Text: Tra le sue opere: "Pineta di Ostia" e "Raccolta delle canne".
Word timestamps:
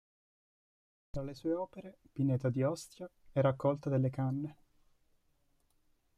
Tra 1.11 1.21
le 1.21 1.35
sue 1.35 1.53
opere: 1.53 1.99
"Pineta 2.11 2.49
di 2.49 2.63
Ostia" 2.63 3.07
e 3.33 3.39
"Raccolta 3.39 3.91
delle 3.91 4.09
canne". 4.09 4.57